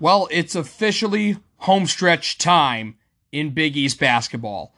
[0.00, 2.96] Well, it's officially homestretch time
[3.30, 4.74] in Big East basketball.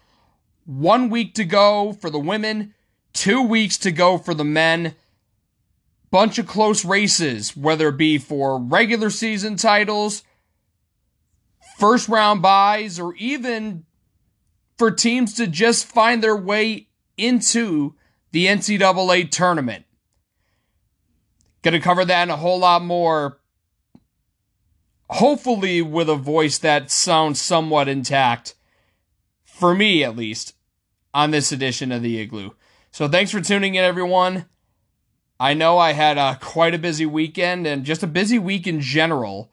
[0.65, 2.75] One week to go for the women,
[3.13, 4.95] two weeks to go for the men.
[6.11, 10.23] Bunch of close races, whether it be for regular season titles,
[11.79, 13.85] first round buys, or even
[14.79, 17.95] for teams to just find their way into
[18.33, 19.85] the NCAA tournament.
[21.63, 23.39] Gonna cover that and a whole lot more
[25.11, 28.55] hopefully with a voice that sounds somewhat intact,
[29.45, 30.55] for me at least,
[31.15, 32.51] on this edition of the Igloo.
[32.91, 34.47] So thanks for tuning in, everyone.
[35.39, 38.81] I know I had a, quite a busy weekend and just a busy week in
[38.81, 39.53] general.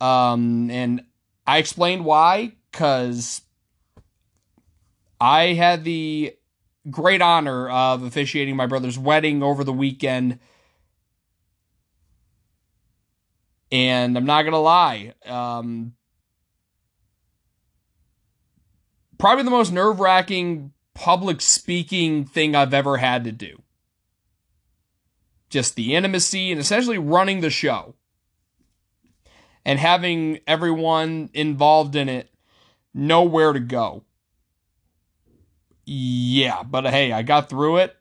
[0.00, 1.04] Um, and
[1.46, 3.42] I explained why, because
[5.20, 6.34] I had the
[6.88, 10.38] great honor of officiating my brother's wedding over the weekend
[13.72, 15.14] And I'm not going to lie.
[15.24, 15.94] Um,
[19.18, 23.62] probably the most nerve wracking public speaking thing I've ever had to do.
[25.48, 27.94] Just the intimacy and essentially running the show.
[29.64, 32.30] And having everyone involved in it
[32.94, 34.04] know where to go.
[35.84, 37.96] Yeah, but hey, I got through it.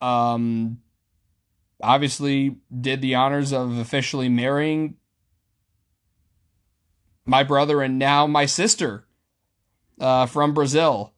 [0.00, 0.80] Um,
[1.82, 4.96] obviously did the honors of officially marrying
[7.24, 9.04] my brother and now my sister
[10.00, 11.12] uh, from Brazil.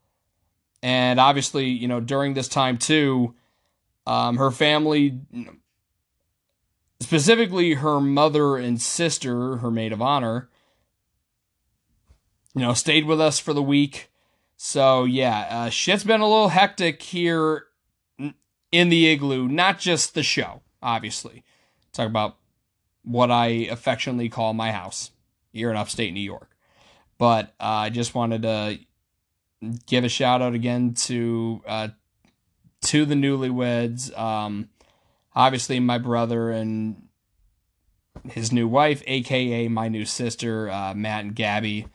[0.82, 3.34] And obviously, you know, during this time too,
[4.06, 5.20] um, her family,
[7.00, 10.48] specifically her mother and sister, her maid of honor,
[12.54, 14.10] you know, stayed with us for the week.
[14.56, 17.66] So yeah, uh, shit's been a little hectic here
[18.72, 21.44] in the igloo, not just the show, obviously.
[21.92, 22.36] Talk about
[23.04, 25.10] what I affectionately call my house
[25.52, 26.56] here in upstate New York.
[27.18, 28.78] But uh, I just wanted to
[29.86, 31.88] give a shout out again to uh,
[32.82, 34.16] to the newlyweds.
[34.18, 34.70] Um,
[35.34, 37.08] obviously, my brother and
[38.28, 41.86] his new wife, aka my new sister, uh, Matt and Gabby.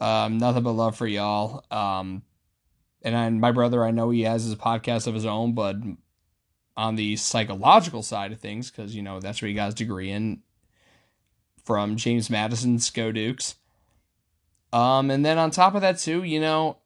[0.00, 1.64] Um, nothing but love for y'all.
[1.70, 2.22] Um,
[3.02, 5.76] and I, my brother, I know he has his podcast of his own, but
[6.80, 10.10] on the psychological side of things, because, you know, that's where he got his degree
[10.10, 10.40] in
[11.62, 12.78] from James Madison
[13.12, 13.56] Dukes.
[14.72, 16.78] Um, and then on top of that, too, you know,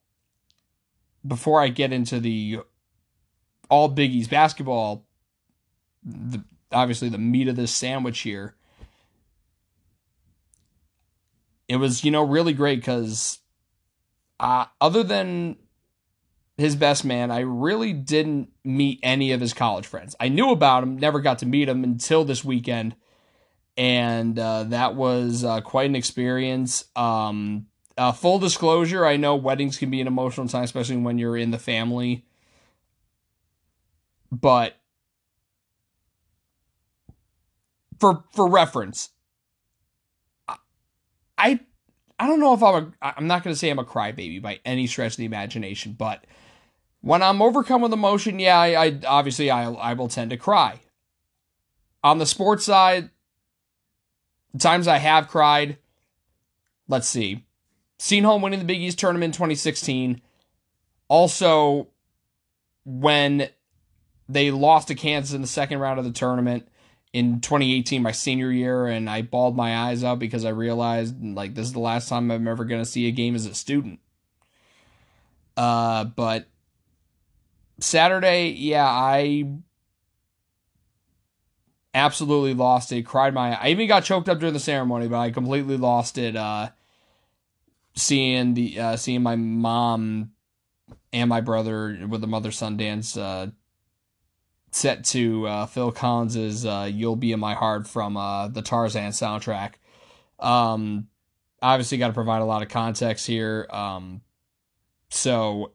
[1.25, 2.59] before I get into the
[3.71, 5.05] all Biggies basketball,
[6.03, 8.57] the obviously the meat of this sandwich here,
[11.69, 13.39] it was, you know, really great because
[14.41, 15.57] uh, other than
[16.57, 20.15] his best man, I really didn't meet any of his college friends.
[20.21, 22.95] I knew about him, never got to meet him until this weekend,
[23.77, 26.85] and uh, that was uh, quite an experience.
[26.95, 27.67] Um,
[27.99, 31.51] uh, full disclosure: I know weddings can be an emotional time, especially when you're in
[31.51, 32.25] the family.
[34.31, 34.77] But
[37.99, 39.11] for for reference,
[41.39, 41.61] I
[42.19, 44.61] I don't know if I'm a I'm not going to say I'm a crybaby by
[44.65, 46.25] any stretch of the imagination, but
[47.05, 50.81] when I'm overcome with emotion, yeah, I, I obviously I I will tend to cry.
[52.03, 53.11] On the sports side,
[54.55, 55.77] the times I have cried,
[56.89, 57.45] let's see.
[57.99, 60.23] Seton winning the Big East tournament in 2016.
[61.09, 61.89] Also,
[62.87, 63.51] when
[64.27, 66.67] they lost to Kansas in the second round of the tournament
[67.13, 71.55] in 2018, my senior year, and I bawled my eyes out because I realized like
[71.55, 74.01] this is the last time I'm ever going to see a game as a student.
[75.57, 76.49] Uh, but
[77.81, 79.47] Saturday, yeah, I
[81.95, 83.03] absolutely lost it.
[83.03, 86.37] Cried my I even got choked up during the ceremony, but I completely lost it
[86.37, 86.71] uh
[87.95, 90.33] seeing the uh seeing my mom
[91.13, 93.47] and my brother with the mother son dance uh
[94.73, 99.13] set to uh Phil Collins's uh You'll Be in My Heart from uh the Tarzan
[99.13, 99.75] soundtrack.
[100.41, 101.09] Um
[101.63, 103.69] obviously got to provide a lot of context here.
[103.71, 104.21] Um
[105.11, 105.73] so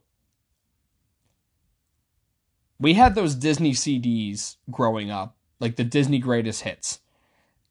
[2.80, 7.00] we had those Disney CDs growing up, like the Disney greatest hits.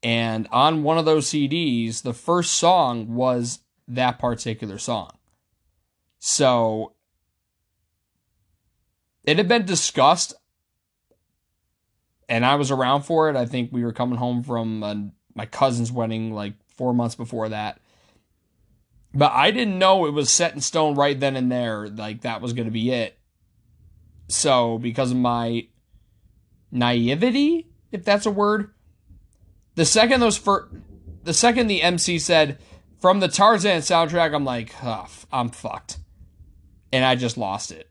[0.03, 5.11] And on one of those CDs, the first song was that particular song.
[6.19, 6.93] So
[9.23, 10.33] it had been discussed,
[12.29, 13.35] and I was around for it.
[13.35, 14.95] I think we were coming home from uh,
[15.33, 17.79] my cousin's wedding like four months before that.
[19.13, 22.41] But I didn't know it was set in stone right then and there, like that
[22.41, 23.18] was going to be it.
[24.29, 25.67] So, because of my
[26.71, 28.71] naivety, if that's a word,
[29.75, 30.73] the second those first
[31.23, 32.59] the second the MC said
[32.99, 35.97] from the Tarzan soundtrack, I'm like, oh, I'm fucked,
[36.93, 37.89] and I just lost it.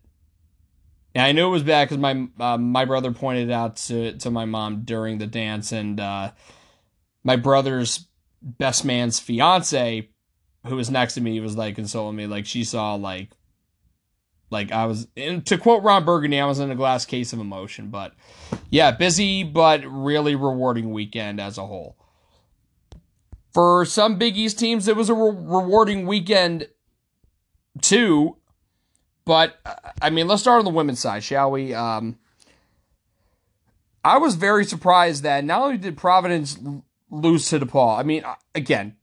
[1.14, 4.31] And I knew it was bad because my uh, my brother pointed out to to
[4.31, 6.31] my mom during the dance, and uh,
[7.25, 8.06] my brother's
[8.40, 10.08] best man's fiance,
[10.67, 13.31] who was next to me, was like consoling me, like she saw like
[14.50, 17.91] like I was, to quote Ron Burgundy, I was in a glass case of emotion.
[17.91, 18.15] But
[18.71, 21.97] yeah, busy but really rewarding weekend as a whole.
[23.53, 26.69] For some Big East teams, it was a re- rewarding weekend
[27.83, 28.37] too.
[29.25, 29.59] But
[30.00, 31.75] I mean, let's start on the women's side, shall we?
[31.75, 32.19] Um,
[34.05, 36.59] I was very surprised that not only did Providence
[37.11, 38.25] lose to DePaul, I mean,
[38.55, 38.97] again,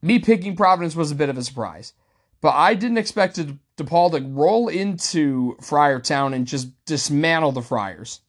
[0.00, 1.94] me picking Providence was a bit of a surprise,
[2.40, 8.20] but I didn't expect to DePaul to roll into Friartown and just dismantle the Friars.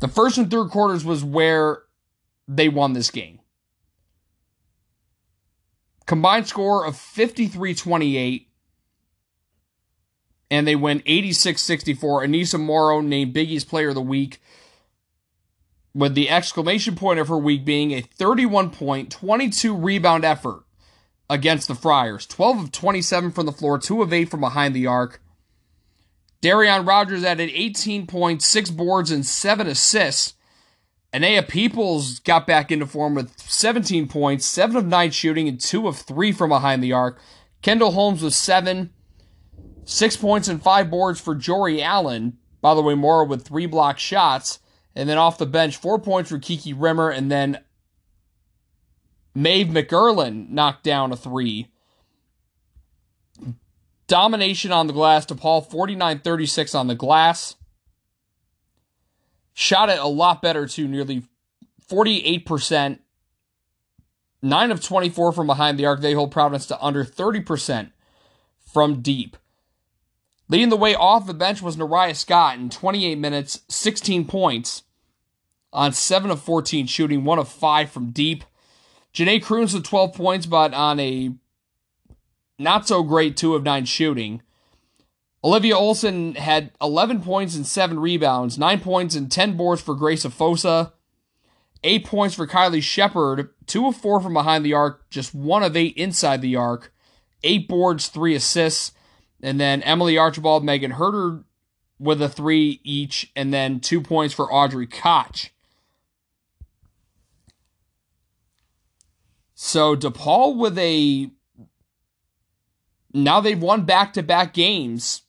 [0.00, 1.82] The first and third quarters was where
[2.46, 3.40] they won this game.
[6.06, 8.48] Combined score of 53 28,
[10.50, 12.24] and they win 86 64.
[12.24, 14.40] Aneesah Morrow named Biggie's Player of the Week,
[15.94, 20.62] with the exclamation point of her week being a 31 point, 22 rebound effort
[21.30, 22.26] against the Friars.
[22.26, 25.20] 12 of 27 from the floor, 2 of 8 from behind the arc.
[26.40, 30.34] Darian Rogers added 18 points, 6 boards, and 7 assists.
[31.12, 35.88] Anaya Peoples got back into form with 17 points, 7 of 9 shooting, and 2
[35.88, 37.18] of 3 from behind the arc.
[37.60, 38.92] Kendall Holmes with 7,
[39.84, 42.38] 6 points and 5 boards for Jory Allen.
[42.60, 44.60] By the way, Morrow with 3 block shots.
[44.94, 47.60] And then off the bench, 4 points for Kiki Rimmer, and then
[49.38, 51.68] Maeve McErlane knocked down a three.
[54.08, 57.54] Domination on the glass DePaul 49 36 on the glass.
[59.54, 61.22] Shot it a lot better too, nearly
[61.88, 62.98] 48%.
[64.40, 66.00] 9 of 24 from behind the arc.
[66.00, 67.92] They hold Providence to under 30%
[68.72, 69.36] from deep.
[70.48, 74.82] Leading the way off the bench was Nariah Scott in 28 minutes, 16 points
[75.72, 78.44] on 7 of 14 shooting, 1 of 5 from deep.
[79.18, 81.32] Janai Crooms with 12 points, but on a
[82.56, 84.42] not so great 2 of 9 shooting.
[85.42, 90.24] Olivia Olson had 11 points and 7 rebounds, 9 points and 10 boards for Grace
[90.24, 90.92] Efosa,
[91.82, 95.76] 8 points for Kylie Shepard, 2 of 4 from behind the arc, just 1 of
[95.76, 96.92] 8 inside the arc,
[97.42, 98.92] 8 boards, 3 assists,
[99.42, 101.42] and then Emily Archibald, Megan Herder
[101.98, 105.50] with a 3 each, and then 2 points for Audrey Koch.
[109.60, 111.32] So DePaul with a
[113.12, 115.22] now they've won back to back games.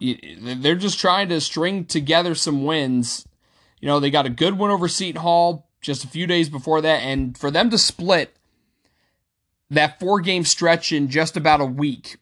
[0.00, 3.28] They're just trying to string together some wins.
[3.80, 6.80] You know, they got a good win over Seton Hall just a few days before
[6.80, 8.36] that, and for them to split
[9.70, 12.16] that four game stretch in just about a week,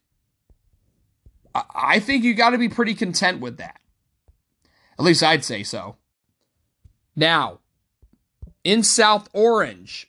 [1.54, 3.80] I think you got to be pretty content with that.
[4.98, 5.96] At least I'd say so.
[7.16, 7.60] Now,
[8.64, 10.08] in South Orange.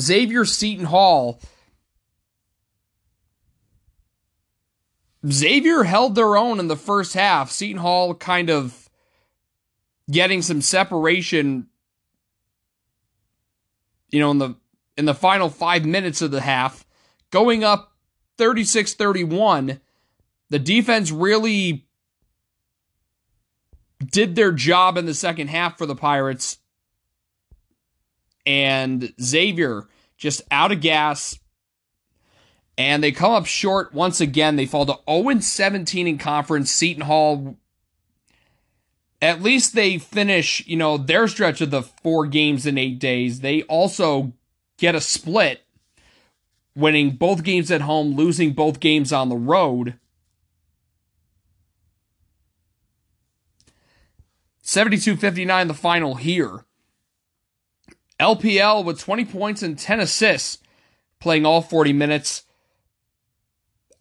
[0.00, 1.40] Xavier Seton Hall.
[5.26, 7.50] Xavier held their own in the first half.
[7.50, 8.88] Seton Hall kind of
[10.10, 11.68] getting some separation
[14.10, 14.54] you know in the
[14.96, 16.84] in the final 5 minutes of the half
[17.30, 17.92] going up
[18.38, 19.80] 36-31
[20.48, 21.86] the defense really
[24.04, 26.58] did their job in the second half for the Pirates.
[28.46, 31.38] And Xavier just out of gas.
[32.78, 34.56] And they come up short once again.
[34.56, 36.70] They fall to 0 17 in conference.
[36.70, 37.56] Seton Hall,
[39.20, 43.40] at least they finish, you know, their stretch of the four games in eight days.
[43.40, 44.32] They also
[44.78, 45.62] get a split,
[46.74, 49.98] winning both games at home, losing both games on the road.
[54.70, 56.64] 72 59 the final here.
[58.20, 60.58] LPL with 20 points and 10 assists,
[61.18, 62.44] playing all 40 minutes.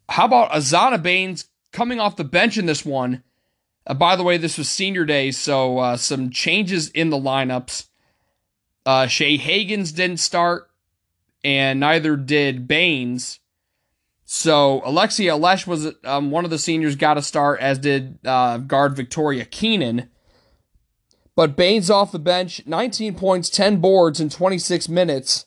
[0.09, 3.23] How about Azana Baines coming off the bench in this one?
[3.87, 7.87] Uh, by the way, this was senior day, so uh, some changes in the lineups.
[8.85, 10.69] Uh, Shay Hagans didn't start,
[11.43, 13.39] and neither did Baines.
[14.23, 18.59] So Alexia Lesh was um, one of the seniors, got a start, as did uh,
[18.59, 20.11] guard Victoria Keenan.
[21.39, 25.45] But Baines off the bench, 19 points, 10 boards in 26 minutes.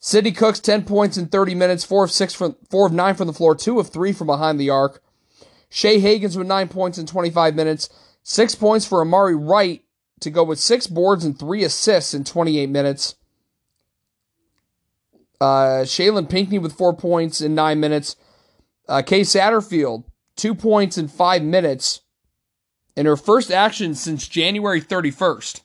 [0.00, 3.28] Sidney Cooks 10 points in 30 minutes, 4 of 6 from 4 of 9 from
[3.28, 5.00] the floor, 2 of 3 from behind the arc.
[5.68, 7.90] Shea Hagans with nine points in 25 minutes.
[8.24, 9.84] Six points for Amari Wright
[10.18, 13.14] to go with six boards and three assists in 28 minutes.
[15.40, 18.16] Uh, Shaylin Pinckney with four points in nine minutes.
[18.88, 20.02] Uh, Kay Satterfield,
[20.34, 22.00] two points in five minutes
[22.96, 25.60] in her first action since January 31st.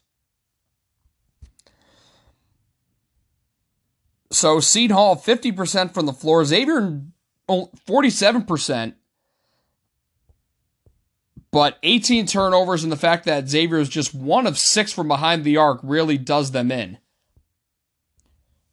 [4.31, 6.45] So Seton Hall, 50% from the floor.
[6.45, 7.01] Xavier,
[7.49, 8.93] 47%.
[11.51, 15.43] But 18 turnovers and the fact that Xavier is just one of six from behind
[15.43, 16.99] the arc really does them in.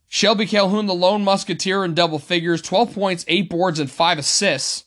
[0.07, 4.85] Shelby Calhoun, the lone musketeer in double figures, 12 points, 8 boards, and 5 assists.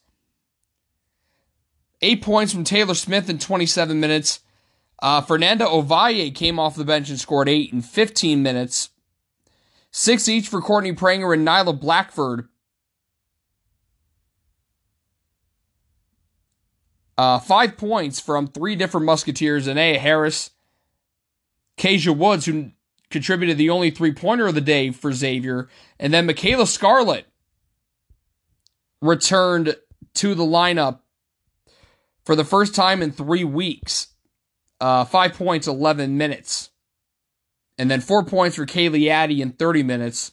[2.02, 4.40] 8 points from Taylor Smith in 27 minutes.
[5.02, 8.90] Uh, Fernanda Ovalle came off the bench and scored 8 in 15 minutes.
[9.92, 12.48] 6 each for Courtney Pranger and Nyla Blackford.
[17.18, 20.50] Uh, five points from three different Musketeers, Anaya Harris,
[21.76, 22.70] Kasia Woods, who
[23.10, 27.26] contributed the only three pointer of the day for Xavier, and then Michaela Scarlett
[29.02, 29.76] returned
[30.14, 31.00] to the lineup
[32.30, 34.06] for the first time in three weeks.
[34.80, 36.70] Uh, five points, 11 minutes.
[37.76, 40.30] And then four points for Kaylee Addy in 30 minutes.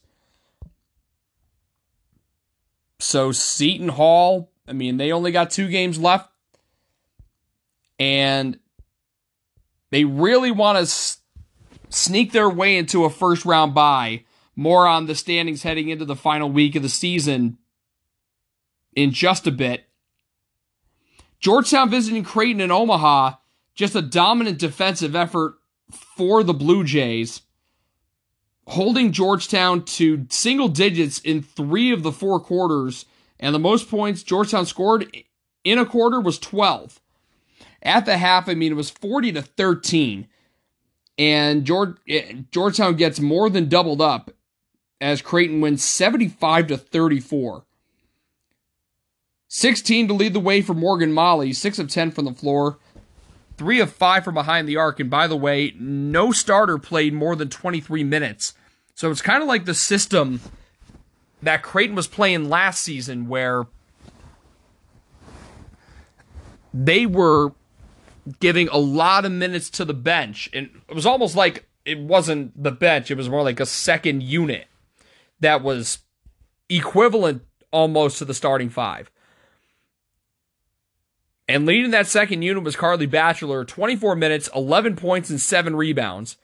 [3.00, 6.30] So Seton Hall, I mean, they only got two games left
[7.98, 8.60] and
[9.89, 11.18] they really want to
[11.89, 14.24] sneak their way into a first round bye.
[14.56, 17.58] More on the standings heading into the final week of the season
[18.96, 19.87] in just a bit.
[21.39, 23.34] Georgetown visiting Creighton in Omaha.
[23.75, 25.56] Just a dominant defensive effort
[25.91, 27.41] for the Blue Jays,
[28.65, 33.06] holding Georgetown to single digits in three of the four quarters.
[33.39, 35.15] And the most points Georgetown scored
[35.63, 37.00] in a quarter was 12.
[37.84, 40.27] At the half, I mean, it was 40 to 13.
[41.20, 44.32] And George, eh, Georgetown gets more than doubled up
[45.00, 47.66] as Creighton wins 75 to 34.
[49.48, 52.77] 16 to lead the way for Morgan Maly, 6 of 10 from the floor,
[53.58, 55.00] 3 of 5 from behind the arc.
[55.00, 58.54] And by the way, no starter played more than 23 minutes.
[58.94, 60.42] So it's kind of like the system
[61.42, 63.68] that Creighton was playing last season where
[66.74, 67.54] they were
[68.39, 70.50] giving a lot of minutes to the bench.
[70.54, 74.24] And it was almost like it wasn't the bench, it was more like a second
[74.24, 74.68] unit
[75.39, 76.00] that was
[76.70, 79.10] equivalent almost to the starting five.
[81.48, 86.38] And leading that second unit was Carly Batchelor, 24 minutes, 11 points, and 7 rebounds.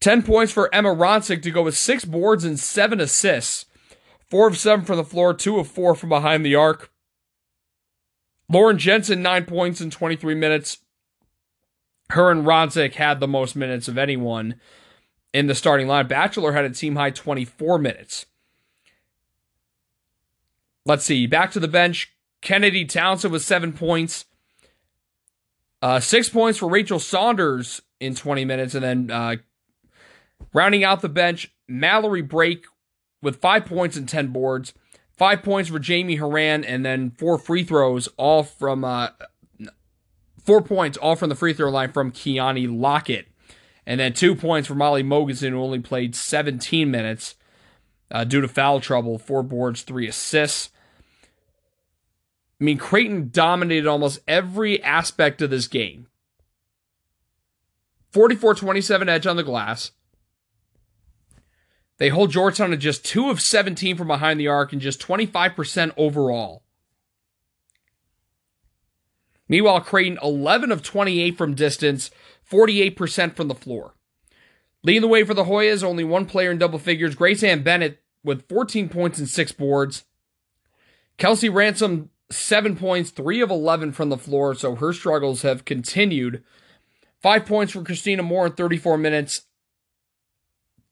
[0.00, 3.64] 10 points for Emma Ronsiek to go with 6 boards and 7 assists.
[4.28, 6.90] 4 of 7 from the floor, 2 of 4 from behind the arc.
[8.50, 10.78] Lauren Jensen, nine points in 23 minutes.
[12.10, 14.56] Her and Ronsiek had the most minutes of anyone
[15.32, 16.06] in the starting line.
[16.06, 18.26] Batchelor had a team high 24 minutes.
[20.84, 21.26] Let's see.
[21.26, 22.13] Back to the bench.
[22.44, 24.26] Kennedy Townsend with seven points.
[25.80, 28.74] Uh, six points for Rachel Saunders in 20 minutes.
[28.74, 29.36] And then uh,
[30.52, 32.66] rounding out the bench, Mallory Brake
[33.22, 34.74] with five points and 10 boards.
[35.16, 39.10] Five points for Jamie Horan, and then four free throws, all from uh,
[40.42, 43.28] four points, all from the free throw line from Keani Lockett.
[43.86, 47.36] And then two points for Molly Mogensen, who only played 17 minutes
[48.10, 49.18] uh, due to foul trouble.
[49.18, 50.70] Four boards, three assists.
[52.60, 56.06] I mean, Creighton dominated almost every aspect of this game
[58.12, 59.90] 44 27 edge on the glass.
[61.98, 65.92] They hold Georgetown to just 2 of 17 from behind the arc and just 25%
[65.96, 66.64] overall.
[69.48, 72.10] Meanwhile, Creighton 11 of 28 from distance,
[72.50, 73.94] 48% from the floor.
[74.82, 78.02] Leading the way for the Hoyas, only one player in double figures, Grace Ann Bennett
[78.22, 80.04] with 14 points and 6 boards.
[81.16, 86.42] Kelsey Ransom, 7 points, 3 of 11 from the floor, so her struggles have continued.
[87.22, 89.42] 5 points for Christina Moore in 34 minutes,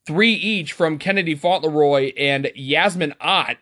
[0.06, 3.56] three each from Kennedy Fauntleroy and Yasmin Ott.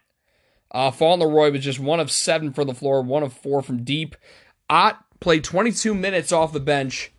[0.70, 4.16] Uh, Fauntleroy was just one of seven for the floor, one of four from deep.
[4.68, 7.12] Ott played 22 minutes off the bench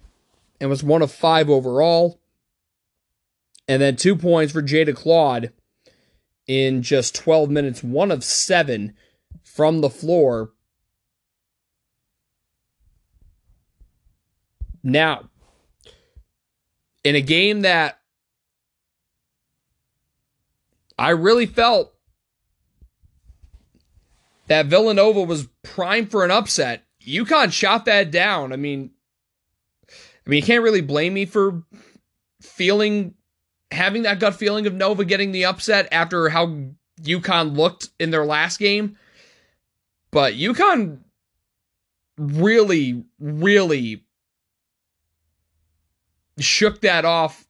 [0.60, 2.20] and was one of five overall.
[3.68, 5.52] And then two points for Jada Claude
[6.48, 8.94] in just 12 minutes, one of seven
[9.54, 10.52] from the floor.
[14.84, 15.30] Now,
[17.04, 18.00] in a game that
[20.98, 21.94] I really felt
[24.48, 26.84] that Villanova was primed for an upset.
[27.06, 28.54] UConn shot that down.
[28.54, 28.92] I mean,
[29.90, 31.64] I mean, you can't really blame me for
[32.42, 33.16] feeling
[33.72, 36.58] having that gut feeling of Nova getting the upset after how
[37.02, 38.98] UConn looked in their last game.
[40.12, 41.00] But UConn
[42.18, 44.04] really, really
[46.38, 47.48] shook that off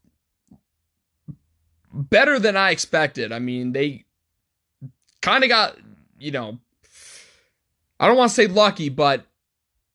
[1.94, 3.32] better than I expected.
[3.32, 4.06] I mean, they
[5.22, 5.78] kind of got,
[6.20, 6.60] you know,
[8.00, 9.26] I don't want to say lucky, but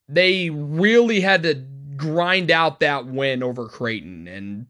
[0.08, 1.54] they really had to
[1.96, 4.66] grind out that win over Creighton and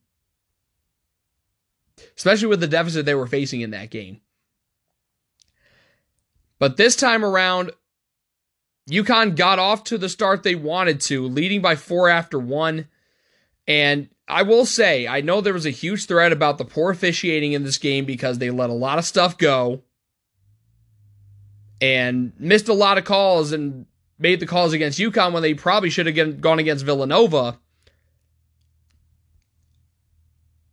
[2.16, 4.20] especially with the deficit they were facing in that game.
[6.58, 7.72] But this time around,
[8.90, 12.88] UConn got off to the start they wanted to, leading by four after one.
[13.66, 17.52] And I will say, I know there was a huge thread about the poor officiating
[17.52, 19.82] in this game because they let a lot of stuff go
[21.80, 23.86] and missed a lot of calls and
[24.18, 27.58] made the calls against UConn when they probably should have gone against Villanova.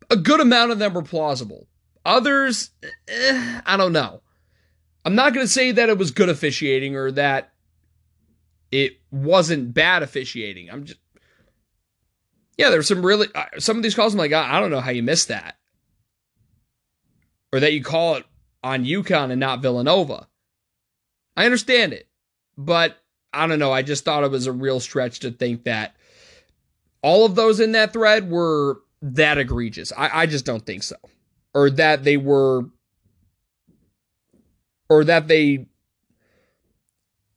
[0.09, 1.67] A good amount of them were plausible.
[2.05, 2.71] Others,
[3.07, 4.21] eh, I don't know.
[5.05, 7.52] I'm not going to say that it was good officiating or that
[8.73, 10.67] it wasn't bad officiating.
[10.71, 10.99] I'm just,
[12.57, 13.27] yeah, there's some really,
[13.59, 15.57] some of these calls I'm like, I don't know how you missed that.
[17.51, 18.25] Or that you call it
[18.63, 20.27] on UConn and not Villanova.
[21.37, 22.07] I understand it,
[22.57, 22.97] but
[23.31, 23.71] I don't know.
[23.71, 25.95] I just thought it was a real stretch to think that
[27.03, 29.93] all of those in that thread were that egregious.
[29.95, 30.95] I, I just don't think so.
[31.53, 32.63] Or that they were,
[34.89, 35.67] or that they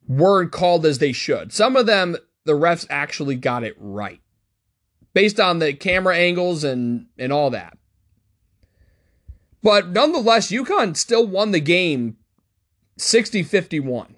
[0.07, 1.51] weren't called as they should.
[1.51, 4.21] Some of them, the refs actually got it right
[5.13, 7.77] based on the camera angles and, and all that.
[9.63, 12.17] But nonetheless, UConn still won the game
[12.97, 14.15] 60 51.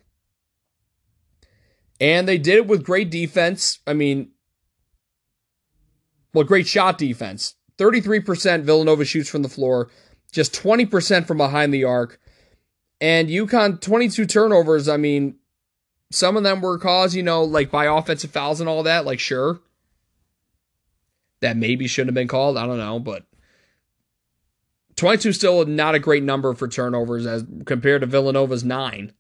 [2.01, 3.79] And they did it with great defense.
[3.87, 4.31] I mean,
[6.33, 7.55] well, great shot defense.
[7.77, 9.89] 33% Villanova shoots from the floor,
[10.31, 12.19] just 20% from behind the arc.
[13.01, 14.87] And UConn, 22 turnovers.
[14.87, 15.38] I mean,
[16.11, 19.05] some of them were caused, you know, like by offensive fouls and all that.
[19.05, 19.59] Like, sure.
[21.41, 22.57] That maybe shouldn't have been called.
[22.57, 22.99] I don't know.
[22.99, 23.25] But
[24.95, 29.13] 22 still not a great number for turnovers as compared to Villanova's nine.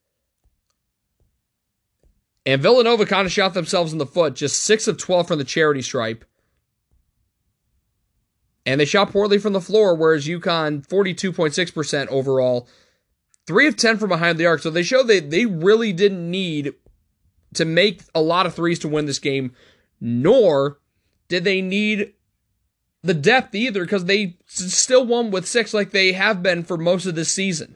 [2.45, 5.43] And Villanova kind of shot themselves in the foot, just 6 of 12 from the
[5.43, 6.25] charity stripe.
[8.65, 12.67] And they shot poorly from the floor, whereas UConn 42.6% overall,
[13.49, 14.61] 3 of 10 from behind the arc.
[14.61, 16.75] So they show that they really didn't need
[17.55, 19.53] to make a lot of threes to win this game,
[19.99, 20.77] nor
[21.29, 22.13] did they need
[23.01, 27.07] the depth either because they still won with six like they have been for most
[27.07, 27.73] of this season.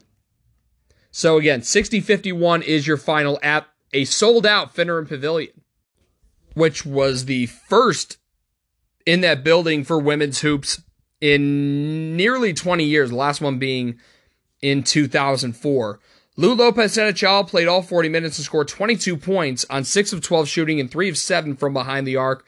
[1.10, 5.62] So again, 60 51 is your final at a sold out Finneran Pavilion,
[6.54, 8.18] which was the first
[9.08, 10.84] in that building for women's hoops
[11.20, 14.00] in nearly 20 years, the last one being
[14.64, 16.00] in 2004.
[16.36, 20.48] Lou Lopez Sénéchal played all 40 minutes and scored 22 points on 6 of 12
[20.48, 22.44] shooting and 3 of 7 from behind the arc.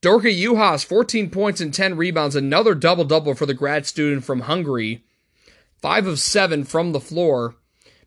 [0.00, 4.42] Dorka Juhas, 14 points and 10 rebounds, another double double for the grad student from
[4.42, 5.02] Hungary.
[5.82, 7.56] 5 of 7 from the floor.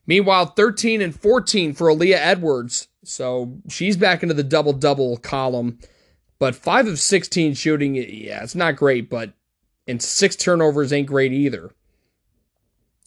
[0.07, 2.87] Meanwhile, 13 and 14 for Aaliyah Edwards.
[3.03, 5.79] So she's back into the double double column.
[6.37, 9.33] But 5 of 16 shooting, yeah, it's not great, but
[9.87, 11.71] and six turnovers ain't great either.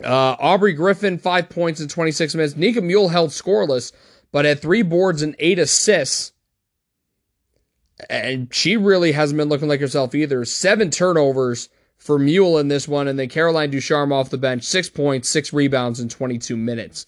[0.05, 2.57] Uh, Aubrey Griffin, five points in 26 minutes.
[2.57, 3.93] Nika Mühl held scoreless,
[4.31, 6.33] but had three boards and eight assists
[8.09, 10.45] and she really hasn't been looking like herself either.
[10.45, 14.89] Seven turnovers for Mühl in this one, and then Caroline Ducharme off the bench, six
[14.89, 17.07] points, six rebounds in 22 minutes.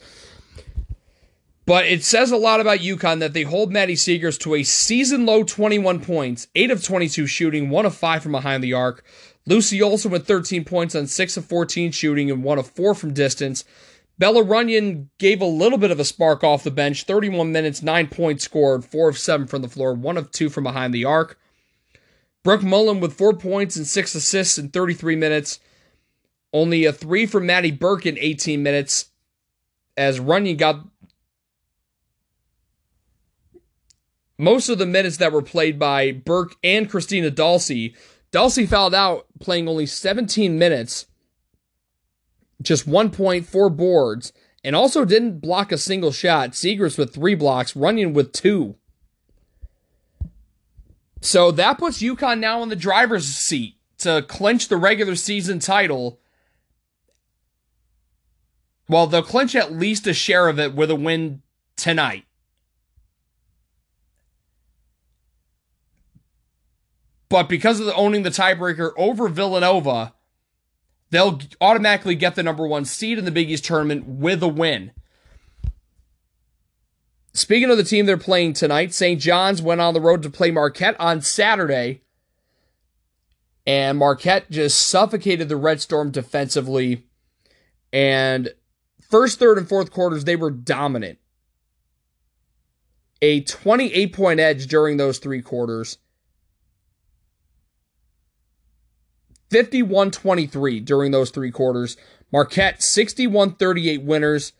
[1.66, 5.24] But it says a lot about UConn that they hold Maddy Siegrist to a season
[5.24, 9.02] low 21 points, 8 of 22 shooting, 1 of 5 from behind the arc.
[9.46, 13.12] Lucy Olson with 13 points on 6 of 14 shooting and 1 of 4 from
[13.12, 13.64] distance.
[14.18, 17.04] Bella Runyon gave a little bit of a spark off the bench.
[17.04, 20.64] 31 minutes, 9 points scored, 4 of 7 from the floor, 1 of 2 from
[20.64, 21.38] behind the arc.
[22.42, 25.60] Brooke Mullen with 4 points and 6 assists in 33 minutes.
[26.52, 29.06] Only a 3 from Maddie Burke in 18 minutes,
[29.96, 30.86] as Runyon got
[34.38, 37.70] most of the minutes that were played by Burke and Christina Dalce.
[38.34, 41.06] Dalce fouled out playing only 17 minutes
[42.60, 44.32] just one point, four boards,
[44.64, 46.50] and also didn't block a single shot.
[46.50, 48.74] Siegrist with three blocks, Runyon with two.
[51.20, 56.18] So that puts UConn now in the driver's seat to clinch the regular season title.
[58.88, 61.42] Well, they'll clinch at least a share of it with a win
[61.76, 62.24] tonight.
[67.34, 70.14] But because of the owning the tiebreaker over Villanova,
[71.10, 74.92] they'll automatically get the number one seed in the Big East tournament with a win.
[77.32, 79.20] Speaking of the team they're playing tonight, St.
[79.20, 82.02] John's went on the road to play Marquette on Saturday.
[83.66, 87.04] And Marquette just suffocated the Red Storm defensively.
[87.92, 88.54] And
[89.10, 91.18] first, third, and fourth quarters, they were dominant.
[93.20, 95.98] A 28 point edge during those three quarters.
[99.50, 101.96] 51 23 during those three quarters.
[102.32, 104.52] Marquette 61 38 winners.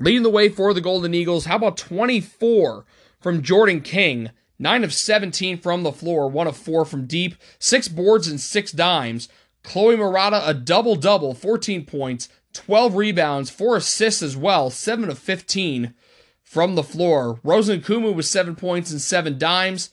[0.00, 1.46] Leading the way for the Golden Eagles.
[1.46, 2.84] How about 24
[3.20, 4.30] from Jordan King?
[4.60, 8.72] 9 of 17 from the floor, 1 of 4 from deep, 6 boards and 6
[8.72, 9.28] dimes.
[9.62, 15.18] Chloe Marotta, a double double, 14 points, 12 rebounds, 4 assists as well, 7 of
[15.18, 15.94] 15
[16.42, 17.38] from the floor.
[17.44, 19.90] Rose Nkumu with 7 points and 7 dimes.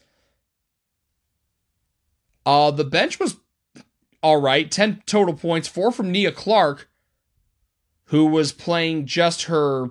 [2.46, 3.38] Uh, the bench was
[4.22, 6.90] all right, 10 total points, 4 from Nia Clark,
[8.06, 9.86] who was playing just her.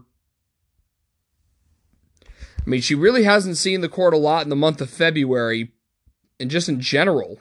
[2.25, 5.73] I mean, she really hasn't seen the court a lot in the month of February,
[6.41, 7.41] and just in general.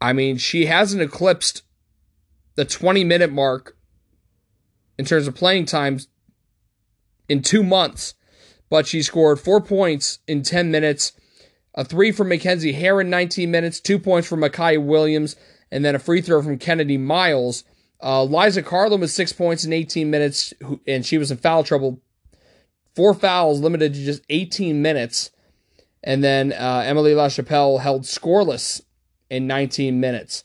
[0.00, 1.62] I mean, she hasn't eclipsed
[2.56, 3.76] the 20 minute mark
[4.98, 6.08] in terms of playing times
[7.28, 8.14] in two months,
[8.72, 11.12] but she scored four points in 10 minutes,
[11.74, 15.36] a three from Mackenzie Hare in 19 minutes, two points from Micaiah Williams,
[15.70, 17.64] and then a free throw from Kennedy Miles.
[18.02, 20.54] Uh, Liza Karlen with six points in 18 minutes,
[20.86, 22.00] and she was in foul trouble.
[22.96, 25.30] Four fouls, limited to just 18 minutes.
[26.02, 28.80] And then uh, Emily LaChapelle held scoreless
[29.28, 30.44] in 19 minutes.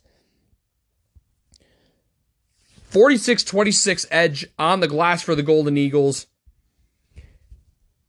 [2.89, 6.27] 46 26 edge on the glass for the Golden Eagles.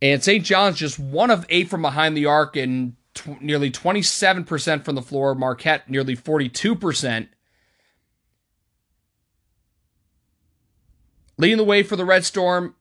[0.01, 0.45] And St.
[0.45, 5.03] John's just one of eight from behind the arc and t- nearly 27% from the
[5.03, 5.35] floor.
[5.35, 7.29] Marquette nearly 42%.
[11.37, 12.75] Leading the way for the Red Storm,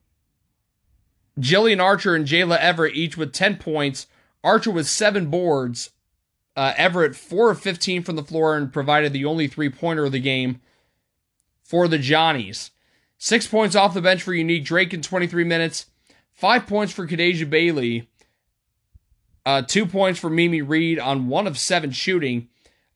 [1.39, 4.08] Jillian Archer and Jayla Everett each with 10 points.
[4.43, 5.91] Archer with seven boards.
[6.56, 10.12] Uh, Everett, 4 of 15 from the floor and provided the only three pointer of
[10.12, 10.60] the game
[11.63, 12.71] for the Johnnies.
[13.19, 15.88] Six points off the bench for Unique Drake in 23 minutes.
[16.38, 18.08] Five points for Kadeja Bailey.
[19.43, 22.47] Uh, two points for Mimi Reed on one of seven shooting.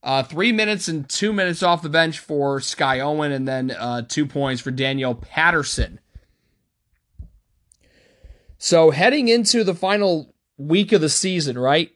[0.04, 4.04] Uh, three minutes and two minutes off the bench for Sky Owen, and then uh,
[4.08, 6.00] two points for Danielle Patterson.
[8.60, 11.92] So heading into the final week of the season, right?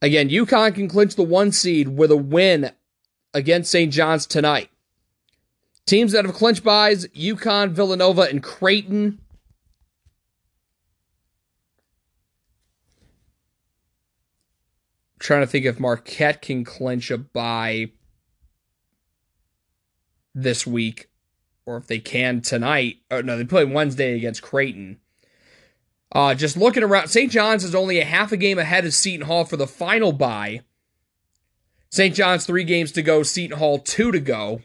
[0.00, 2.70] Again, UConn can clinch the one seed with a win
[3.34, 3.92] against St.
[3.92, 4.70] John's tonight.
[5.86, 9.18] Teams that have clinched buys UConn, Villanova, and Creighton.
[15.22, 17.90] Trying to think if Marquette can clinch a bye
[20.34, 21.08] this week
[21.64, 22.96] or if they can tonight.
[23.10, 24.98] Oh, no, they play Wednesday against Creighton.
[26.10, 27.30] Uh, just looking around, St.
[27.30, 30.62] John's is only a half a game ahead of Seton Hall for the final bye.
[31.90, 32.14] St.
[32.14, 34.60] John's three games to go, Seton Hall two to go.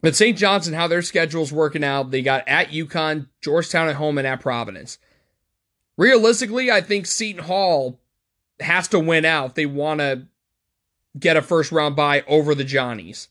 [0.00, 0.38] But St.
[0.38, 4.26] John's and how their schedule's working out, they got at UConn, Georgetown at home, and
[4.26, 4.98] at Providence.
[5.98, 8.00] Realistically, I think Seton Hall
[8.60, 10.26] has to win out they want to
[11.18, 13.28] get a first round bye over the Johnnies.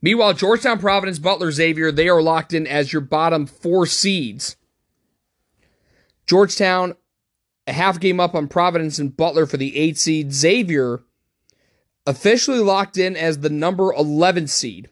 [0.00, 4.56] Meanwhile, Georgetown, Providence, Butler, Xavier, they are locked in as your bottom four seeds.
[6.24, 6.94] Georgetown,
[7.66, 10.32] a half game up on Providence and Butler for the eight seed.
[10.32, 11.02] Xavier,
[12.06, 14.88] officially locked in as the number 11 seed.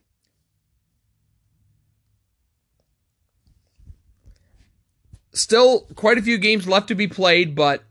[5.36, 7.84] Still quite a few games left to be played, but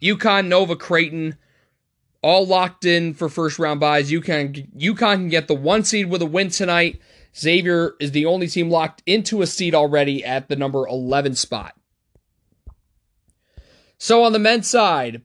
[0.00, 1.36] UConn, Nova, Creighton,
[2.22, 4.10] all locked in for first round buys.
[4.10, 6.98] UConn, UConn can get the one seed with a win tonight.
[7.38, 11.74] Xavier is the only team locked into a seed already at the number 11 spot.
[13.98, 15.20] So on the men's side,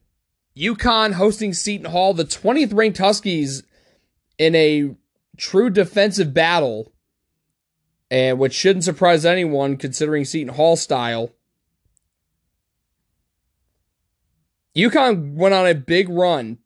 [0.58, 3.64] UConn hosting Seton Hall, the 20th ranked Huskies
[4.38, 4.94] in a
[5.38, 6.92] true defensive battle,
[8.12, 11.32] and which shouldn't surprise anyone considering Seton Hall style.
[14.76, 16.58] UConn went on a big run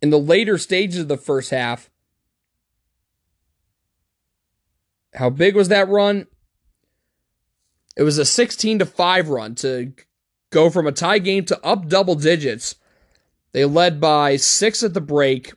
[0.00, 1.90] in the later stages of the first half.
[5.14, 6.26] How big was that run?
[7.96, 9.92] It was a 16 to 5 run to
[10.50, 12.76] go from a tie game to up double digits.
[13.52, 15.52] They led by six at the break.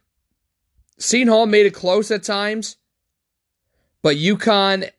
[1.00, 2.78] Seton Hall made it close at times,
[4.02, 4.90] but UConn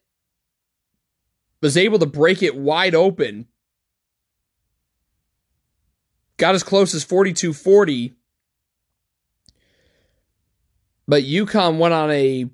[1.61, 3.47] was able to break it wide open.
[6.39, 8.15] Got as close as 42 40.
[11.07, 12.49] But UConn went on a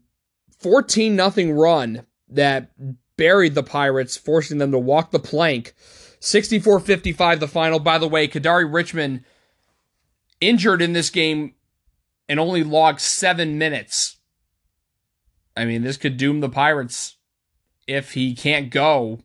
[0.59, 2.71] 14 0 run that
[3.17, 5.75] buried the Pirates, forcing them to walk the plank.
[6.21, 7.79] 64 55 the final.
[7.79, 9.25] By the way, Kadary Richmond
[10.41, 11.55] injured in this game
[12.29, 14.17] and only logged seven minutes.
[15.57, 17.17] I mean, this could doom the Pirates
[17.87, 19.21] if he can't go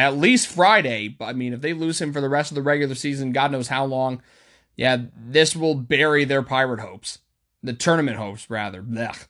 [0.00, 1.14] at least Friday.
[1.20, 3.68] I mean, if they lose him for the rest of the regular season, God knows
[3.68, 4.22] how long,
[4.74, 7.18] yeah, this will bury their Pirate hopes.
[7.62, 8.82] The tournament hopes, rather.
[8.82, 9.26] Blech.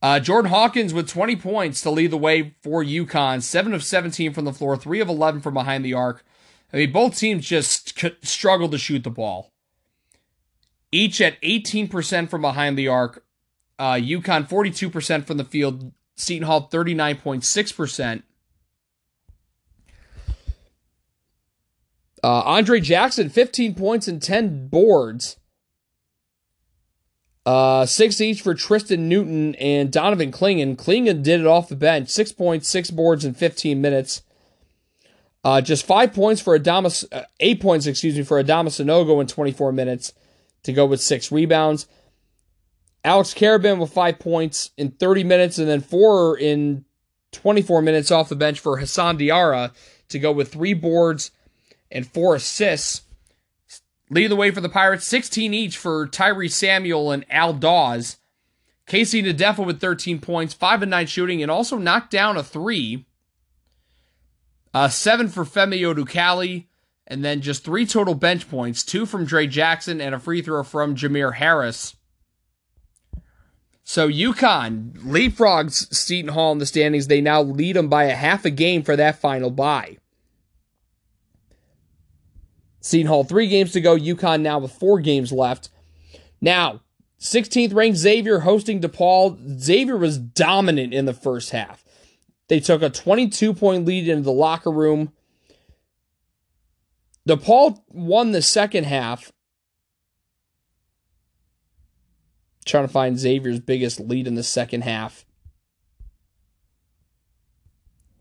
[0.00, 3.42] Uh, Jordan Hawkins with 20 points to lead the way for UConn.
[3.42, 6.24] 7 of 17 from the floor, 3 of 11 from behind the arc.
[6.72, 9.50] I mean, both teams just struggled to shoot the ball.
[10.92, 13.24] Each at 18% from behind the arc.
[13.80, 15.92] Uh, UConn 42% from the field.
[16.14, 18.22] Seton Hall 39.6%.
[22.26, 25.36] Uh, Andre Jackson, 15 points and 10 boards.
[27.46, 30.74] Uh, six each for Tristan Newton and Donovan Clingan.
[30.74, 32.08] Clingan did it off the bench.
[32.08, 34.22] Six points, six boards in 15 minutes.
[35.44, 39.28] Uh, just five points for Adamas, uh, eight points, excuse me, for Adama Sanogo in
[39.28, 40.12] 24 minutes
[40.64, 41.86] to go with six rebounds.
[43.04, 46.86] Alex Karaban with five points in 30 minutes and then four in
[47.30, 49.70] 24 minutes off the bench for Hassan Diarra
[50.08, 51.30] to go with three boards
[51.90, 53.02] and four assists.
[54.10, 58.18] Lead the way for the Pirates, 16 each for Tyree Samuel and Al Dawes.
[58.86, 63.04] KC Ndefo with 13 points, 5 and 9 shooting, and also knocked down a 3.
[64.72, 66.66] Uh, 7 for Femi Odukale,
[67.06, 70.62] and then just 3 total bench points 2 from Dre Jackson and a free throw
[70.62, 71.96] from Jamir Harris.
[73.82, 77.06] So UConn leapfrogs Seton Hall in the standings.
[77.06, 79.98] They now lead them by a half a game for that final bye.
[82.86, 83.96] Seton Hall, three games to go.
[83.96, 85.70] UConn now with four games left.
[86.40, 86.82] Now,
[87.18, 89.58] 16th ranked Xavier hosting DePaul.
[89.58, 91.84] Xavier was dominant in the first half.
[92.46, 95.12] They took a 22 point lead into the locker room.
[97.28, 99.32] DePaul won the second half.
[102.64, 105.26] Trying to find Xavier's biggest lead in the second half.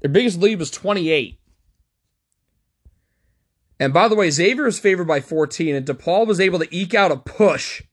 [0.01, 1.39] Their biggest lead was 28.
[3.79, 6.93] And by the way, Xavier is favored by 14, and DePaul was able to eke
[6.93, 7.83] out a push.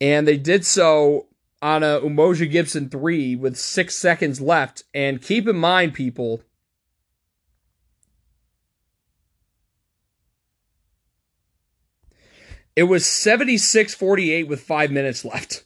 [0.00, 1.28] And they did so
[1.60, 4.84] on a Umoja Gibson 3 with six seconds left.
[4.94, 6.42] And keep in mind, people,
[12.74, 15.64] it was 76 48 with five minutes left.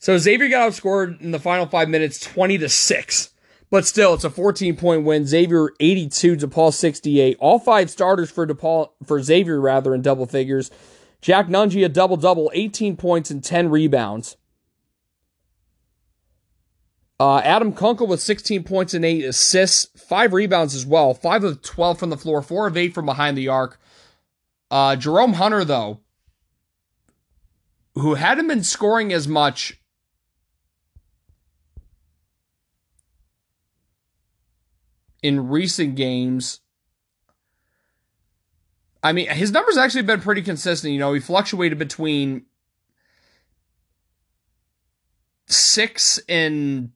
[0.00, 3.30] So Xavier got outscored in the final five minutes 20 to 6.
[3.70, 5.26] But still, it's a 14 point win.
[5.26, 7.36] Xavier 82, DePaul 68.
[7.38, 10.70] All five starters for DePaul, for Xavier rather, in double figures.
[11.20, 14.38] Jack Nunge, a double double, 18 points and 10 rebounds.
[17.20, 21.12] Uh, Adam Kunkel with 16 points and 8 assists, 5 rebounds as well.
[21.12, 23.78] 5 of 12 from the floor, 4 of 8 from behind the arc.
[24.70, 26.00] Uh, Jerome Hunter, though,
[27.94, 29.79] who hadn't been scoring as much
[35.22, 36.60] in recent games.
[39.02, 40.92] I mean, his numbers actually been pretty consistent.
[40.92, 42.44] You know, he fluctuated between
[45.46, 46.90] six and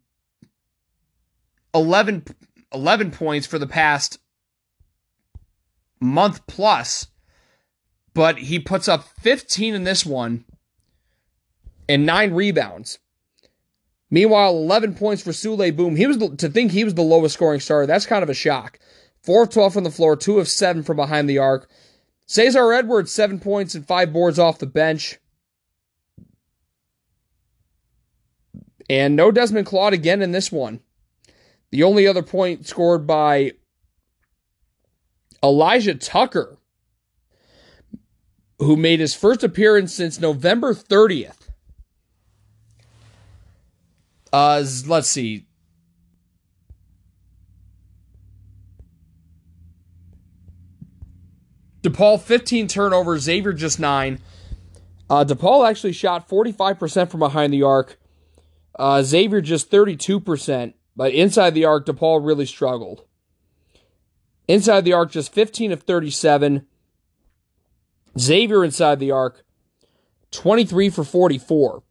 [1.74, 2.24] 11,
[2.72, 4.18] 11 points for the past
[6.00, 7.08] month plus,
[8.12, 10.44] but he puts up 15 in this one
[11.88, 12.98] and nine rebounds.
[14.14, 15.96] Meanwhile, 11 points for Souley Boum.
[15.96, 17.85] He was the, to think he was the lowest scoring starter.
[17.85, 18.79] That's kind of a shock.
[19.24, 21.68] 4 of 12 from the floor, 2 of 7 from behind the arc.
[22.24, 25.18] Cesar Edwards, 7 points and 5 boards off the bench.
[28.88, 30.79] And no Desmond Claude again in this one.
[31.72, 33.55] The only other point scored by
[35.42, 36.59] Elijah Tucker,
[38.61, 41.43] who made his first appearance since November 30th.
[44.35, 45.47] Uh, let's see.
[51.83, 54.18] DePaul 15 turnovers, Xavier just nine.
[55.09, 57.97] Uh, DePaul actually shot 45% from behind the arc.
[58.77, 63.05] Uh, Xavier just 32%, but inside the arc, DePaul really struggled.
[64.49, 66.66] Inside the arc, just 15 of 37.
[68.18, 69.44] Xavier inside the arc,
[70.33, 71.84] 23 for 44.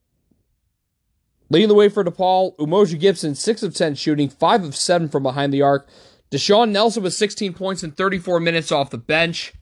[1.53, 5.21] Leading the way for DePaul, Umoja Gibson, 6 of 10 shooting, 5 of 7 from
[5.21, 5.87] behind the arc.
[6.31, 9.53] Da'Sean Nelson with 16 points in 34 minutes off the bench.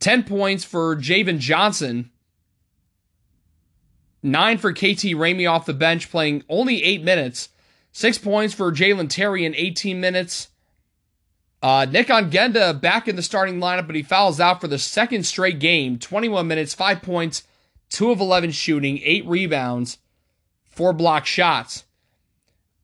[0.00, 2.10] 10 points for Javen Johnson.
[4.22, 7.48] 9 for KT Ramey off the bench, playing only 8 minutes.
[7.92, 10.48] 6 points for Jalen Terry in 18 minutes.
[11.62, 15.24] Uh, Nick Ongenda back in the starting lineup, but he fouls out for the second
[15.24, 15.98] straight game.
[15.98, 17.44] 21 minutes, 5 points,
[17.90, 19.98] 2 of 11 shooting, 8 rebounds,
[20.64, 21.84] 4 block shots.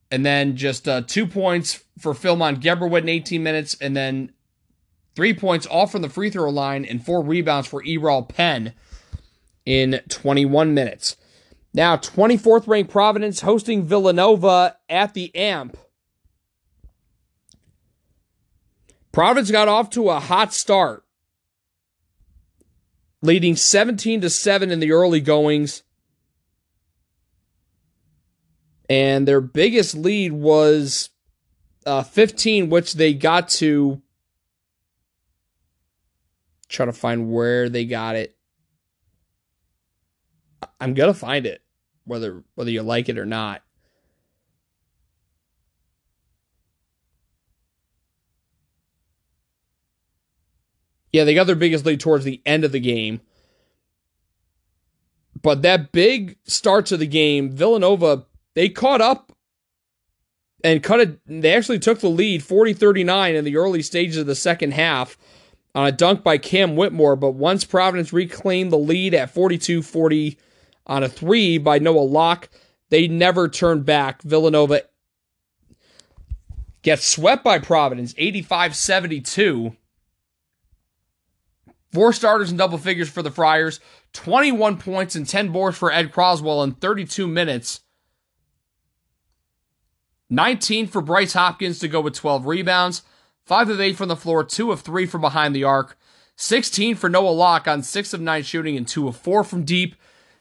[0.09, 4.33] And then just uh, 2 points for Philmon Gebrewhit in 18 minutes, and then
[5.15, 8.73] three points all from the free throw line, and four rebounds for Eral Penn
[9.65, 11.15] in 21 minutes.
[11.73, 15.77] Now, 24th ranked Providence hosting Villanova at the AMP.
[19.11, 21.02] Providence got off to a hot start,
[23.23, 25.81] leading 17 to 7 in the early goings.
[28.89, 31.09] And their biggest lead was
[31.85, 34.01] uh, 15, which they got to
[36.67, 38.35] try to find where they got it.
[40.79, 41.61] I'm gonna find it,
[42.03, 43.63] whether whether you like it or not.
[51.13, 53.21] Yeah, they got their biggest lead towards the end of the game.
[55.41, 59.31] But that big start to the game, Villanova, they caught up
[60.63, 61.19] and cut it.
[61.25, 65.17] They actually took the lead 40 39 in the early stages of the second half
[65.75, 70.37] on a dunk by Cam Whitmore, but once Providence reclaimed the lead at 42 40
[70.87, 72.49] on a three by Noah Locke,
[72.89, 74.21] they never turned back.
[74.21, 74.83] Villanova
[76.81, 79.75] gets swept by Providence 85 72.
[81.93, 83.79] Four starters in double figures for the Friars,
[84.13, 87.81] 21 points and 10 boards for Ed Croswell in 32 minutes.
[90.31, 93.03] 19 for Bryce Hopkins to go with 12 rebounds.
[93.45, 95.95] 5 of 8 from the floor, 2 of 3 from behind the arc.
[96.35, 99.95] 16 for Noah Locke on 6 of 9 shooting and 2 of 4 from deep.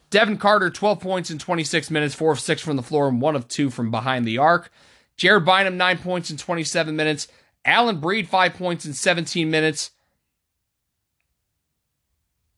[0.09, 3.37] Devin Carter, 12 points in 26 minutes, 4 of 6 from the floor and 1
[3.37, 4.71] of 2 from behind the arc.
[5.19, 7.29] Jared Bynum, 9 points in 27 minutes.
[7.67, 9.91] Alyn Breed, 5 points in 17 minutes.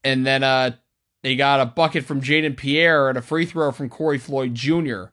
[0.05, 0.73] And then uh,
[1.23, 5.05] they got a bucket from Jaden Pierre and a free throw from Corey Floyd Jr.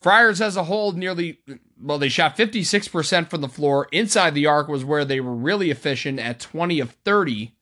[0.00, 1.38] Friars as a whole nearly
[1.80, 3.88] well, they shot 56% from the floor.
[3.92, 7.54] Inside the arc was where they were really efficient at 20 of 30.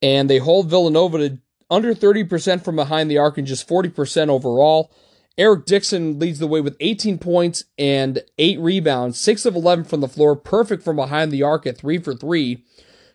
[0.00, 1.38] And they hold Villanova to
[1.70, 4.90] under 30% from behind the arc and just 40% overall.
[5.38, 10.00] Eric Dixon leads the way with 18 points and 8 rebounds, 6 of 11 from
[10.00, 12.64] the floor, perfect from behind the arc at 3 for 3.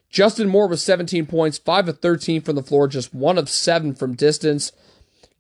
[0.09, 3.93] Justin Moore with 17 points, 5 of 13 from the floor, just 1 of 7
[3.93, 4.71] from distance.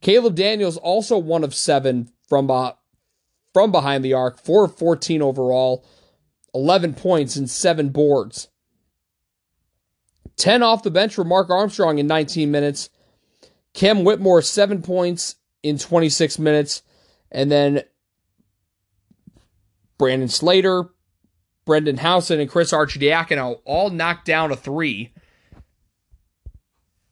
[0.03, 2.73] Caleb Daniels also one of seven from uh,
[3.53, 5.85] from behind the arc, four of 14 overall,
[6.53, 8.49] 11 points and seven boards.
[10.35, 12.89] 10 off the bench for Mark Armstrong in 19 minutes.
[13.73, 16.83] Cam Whitmore, seven points in 26 minutes.
[17.31, 17.81] And then
[19.97, 20.89] Brandon Slater,
[21.65, 25.13] Brendan Hausen, and Chris Arcidiacono all knocked down a three.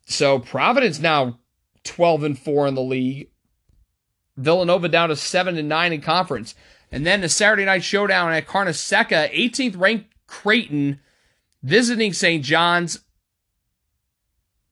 [0.06, 1.40] So Providence now
[1.84, 3.30] 12 and 4 in the league.
[4.38, 6.56] Villanova down to 7 and 9 in conference.
[6.92, 11.00] And then the Saturday night showdown at Carnesecca, 18th ranked Creighton
[11.64, 12.44] visiting St.
[12.44, 13.00] John's.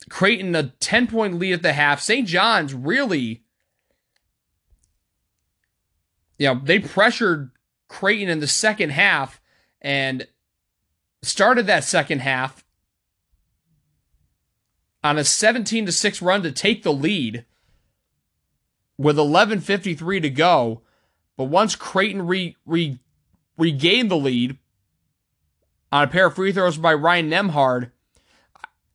[0.10, 2.02] Creighton a 10 point lead at the half.
[2.02, 2.28] St.
[2.28, 3.44] John's really
[6.40, 7.52] you know, they pressured
[7.88, 9.40] Creighton in the second half
[9.82, 10.26] and
[11.22, 12.66] started that second half
[15.04, 17.46] on a 17 to 6 run to take the lead
[18.98, 20.82] with 11:53 to go.
[21.38, 23.00] But once Creighton re, re,
[23.58, 24.58] regained the lead
[25.92, 27.92] on a pair of free throws by Ryan Nemhard,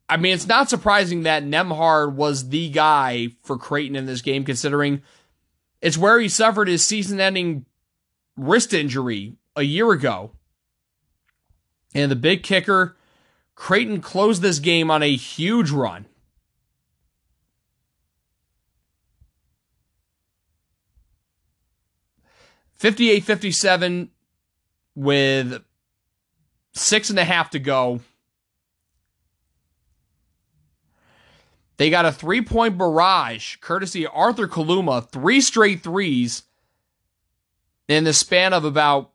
[0.08, 4.44] I mean, it's not surprising that Nemhard was the guy for Creighton in this game,
[4.44, 5.02] considering
[5.84, 7.66] it's where he suffered his season ending
[8.36, 10.32] wrist injury a year ago.
[11.94, 12.96] And the big kicker
[13.54, 16.06] Creighton closed this game on a huge run.
[22.72, 24.10] Fifty-eight, fifty-seven.
[24.94, 25.62] with
[26.72, 28.00] six and a half to go.
[31.76, 36.44] They got a three point barrage, courtesy of Arthur Kaluma, three straight threes
[37.88, 39.10] in the span of about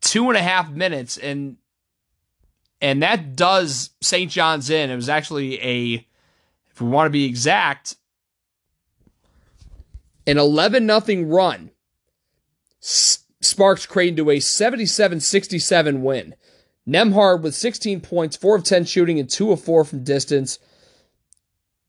[0.00, 1.18] two and a half minutes.
[1.18, 1.56] And
[2.80, 4.30] and that does St.
[4.30, 4.90] John's in.
[4.90, 6.06] It was actually a,
[6.70, 7.96] if we want to be exact,
[10.26, 11.70] an 11 nothing run
[12.80, 16.34] sparks Creighton to a 77 67 win.
[16.86, 20.58] Nemhard with 16 points, 4 of 10 shooting, and 2 of 4 from distance.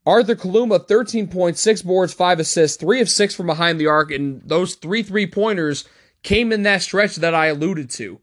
[0.09, 4.09] Arthur Kaluma, 13 points, 6 boards, 5 assists, 3 of 6 from behind the arc,
[4.09, 5.87] and those three three pointers
[6.23, 8.19] came in that stretch that I alluded to.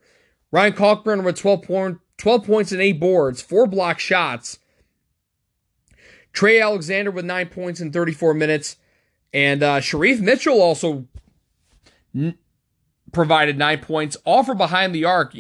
[0.51, 4.59] Ryan Kalkbrenner with 12, point, 12 points and 8 boards, 4 block shots.
[6.33, 8.79] Trey Alexander with 9 points in 34 minutes.
[9.33, 11.07] And uh, Shereef Mitchell also
[12.13, 12.37] n-
[13.13, 15.35] provided 9 points, all from behind the arc.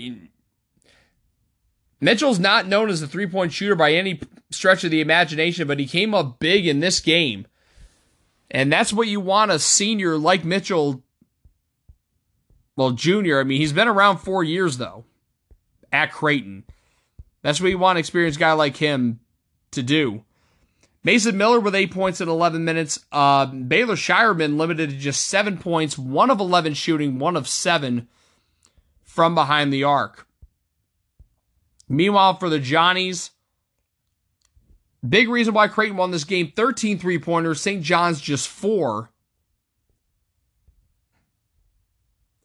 [2.01, 4.20] Mitchell's not known as a three point shooter by any
[4.51, 7.47] stretch of the imagination, but he came up big in this game.
[8.51, 11.03] And that's what you want a senior like Mitchell,
[12.76, 13.40] well, junior.
[13.40, 15.05] I mean, he's been around four years, though,
[15.92, 16.64] at Creighton.
[17.42, 19.20] That's what you want an experienced guy like him
[19.72, 20.24] to do.
[21.03, 22.99] Mason Miller with eight points in 11 minutes.
[23.12, 28.09] Uh, Baylor Scheierman limited to just seven points, one of 11 shooting, one of seven
[29.05, 30.26] from behind the arc.
[31.89, 33.30] Meanwhile, for the Johnnies,
[35.07, 37.82] big reason why Creighton won this game 13 three pointers, St.
[37.82, 39.11] John's just four.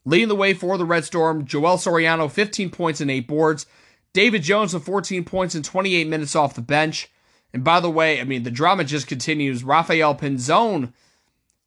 [0.03, 3.65] Leading the way for the Red Storm, Joel Soriano, 15 points and eight boards.
[4.13, 7.09] David Jones with 14 points and 28 minutes off the bench.
[7.53, 9.63] And by the way, I mean, the drama just continues.
[9.63, 10.93] Rafael Pinzon,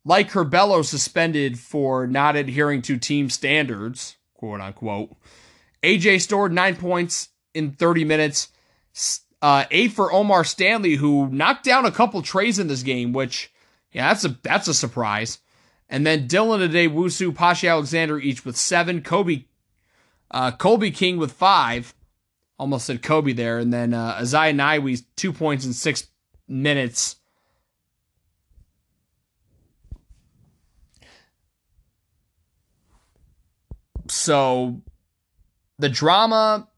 [0.05, 5.14] like Curbelo, suspended for not adhering to team standards, quote unquote.
[5.83, 8.48] AJ Storr nine points in 30 minutes.
[9.40, 13.52] Uh, eight for O'Mar Stanley, who knocked down a couple trays in this game, which,
[13.92, 15.38] yeah, that's a that's a surprise.
[15.88, 19.02] And then Dylan Addae-Wusu, Pasha Alexander each with seven.
[19.02, 19.44] Kobe,
[20.30, 21.94] uh, Colby King with five.
[22.59, 23.59] Almost said Kobe there.
[23.59, 26.09] And then uh, Esahia Nyiwe, two points in six
[26.48, 27.16] minutes.
[34.09, 34.80] So
[35.78, 36.68] the drama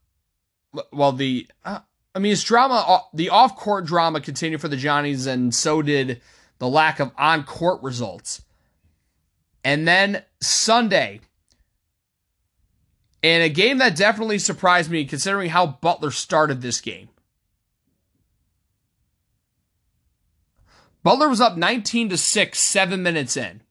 [0.93, 1.81] well, the uh,
[2.15, 2.85] I mean, it's drama.
[2.87, 6.23] Uh, the off-court drama continued for the Johnnies, and so did
[6.59, 8.43] the lack of on-court results.
[9.63, 11.21] And then Sunday,
[13.23, 17.09] in a game that definitely surprised me, considering how Butler started this game.
[21.03, 23.63] Butler was up 19 to 6, seven minutes in.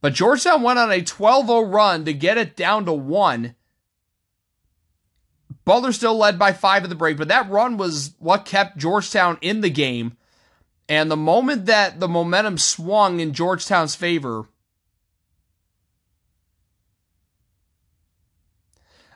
[0.00, 3.54] But Georgetown went on a 12 0 run to get it down to one
[5.64, 9.38] Butler still led by five at the break, but that run was what kept Georgetown
[9.40, 10.16] in the game.
[10.88, 14.46] And the moment that the momentum swung in Georgetown's favor,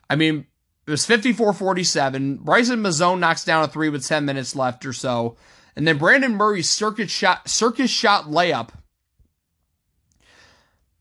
[0.08, 0.46] I mean,
[0.86, 2.36] it was 54 47.
[2.38, 5.36] Bryson Mozone knocks down a three with 10 minutes left or so.
[5.74, 8.70] And then Brandon Murray's circuit shot, circus shot layup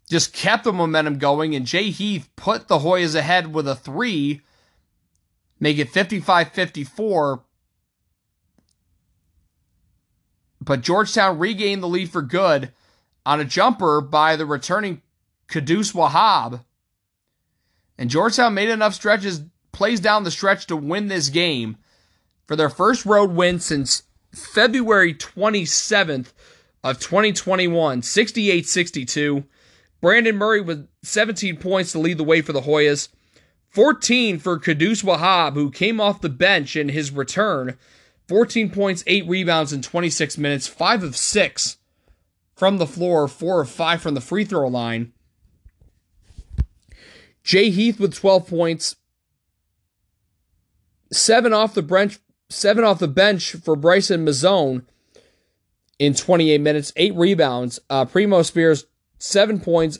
[0.10, 1.56] just kept the momentum going.
[1.56, 4.42] And Jay Heath put the Hoyas ahead with a three
[5.60, 7.44] make it 55 54.
[10.62, 12.72] But Georgetown regained the lead for good
[13.26, 15.02] on a jumper by the returning
[15.48, 16.64] Qudus Wahab.
[17.98, 21.78] And Georgetown made enough stretches, plays down the stretch to win this game
[22.48, 26.34] for their first road win since February 27th
[26.84, 29.46] of 2021, 68-62.
[30.02, 33.10] Brandon Murray with 17 points to lead the way for the Hoyas.
[33.76, 37.78] 14 for Qudus Wahab, who came off the bench in his return.
[38.30, 41.78] 14 points, 8 rebounds in 26 minutes, 5 of 6
[42.56, 45.12] from the floor, 4 of 5 from the free throw line.
[47.44, 48.96] Jay Heath with 12 points,
[51.12, 52.20] 7 off the bench,
[52.50, 54.84] 7 off the bench for Bryson Mozone
[56.00, 57.82] in 28 minutes, 8 rebounds.
[57.90, 58.86] Uh, Primo Spears,
[59.20, 60.00] 7 points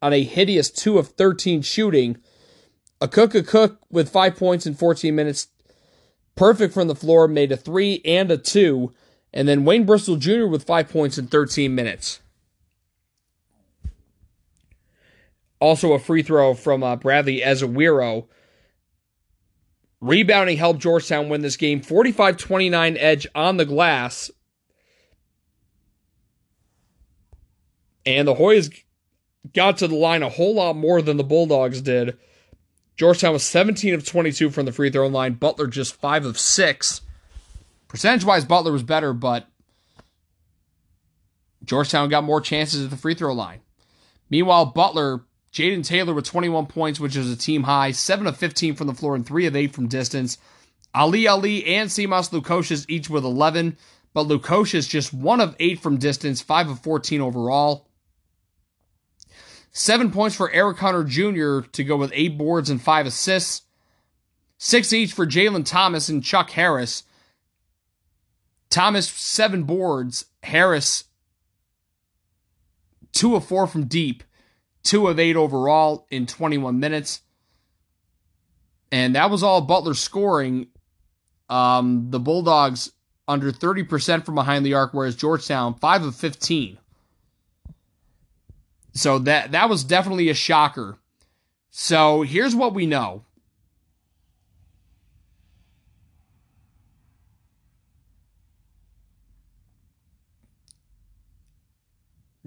[0.00, 2.16] on a hideous 2 of 13 shooting.
[3.00, 5.48] Akok cook with five points in 14 minutes,
[6.36, 8.92] perfect from the floor, made a three and a two.
[9.32, 10.46] And then Wayne Bristol Jr.
[10.46, 12.20] with five points in 13 minutes.
[15.60, 18.26] Also a free throw from uh, Bradley Ezewiro.
[20.00, 21.82] Rebounding helped Georgetown win this game.
[21.82, 24.30] 45 29 edge on the glass.
[28.06, 28.74] And the Hoyas
[29.54, 32.16] got to the line a whole lot more than the Bulldogs did.
[33.00, 35.32] Georgetown was 17 of 22 from the free throw line.
[35.32, 37.00] Butler just 5 of 6.
[37.88, 39.46] Percentage wise, Butler was better, but
[41.64, 43.60] Georgetown got more chances at the free throw line.
[44.28, 48.74] Meanwhile, Butler, Jayden Taylor with 21 points, which is a team high, 7 of 15
[48.74, 50.36] from the floor and 3 of 8 from distance.
[50.94, 53.78] Ali Ali and Simas Lukosius each with 11,
[54.12, 57.88] but Lukosius just 1 of 8 from distance, 5 of 14 overall.
[59.72, 61.68] Seven points for Eric Hunter Jr.
[61.70, 63.62] to go with eight boards and five assists.
[64.58, 67.04] Six each for Jalen Thomas and Chuck Harris.
[68.68, 70.26] Thomas, seven boards.
[70.42, 71.04] Harris,
[73.12, 74.24] two of four from deep,
[74.82, 77.20] two of eight overall in 21 minutes.
[78.90, 80.68] And that was all Butler scoring.
[81.48, 82.92] Um, the Bulldogs
[83.28, 86.78] under 30% from behind the arc, whereas Georgetown, 5 of 15.
[88.92, 90.98] So that that was definitely a shocker.
[91.70, 93.24] So here's what we know.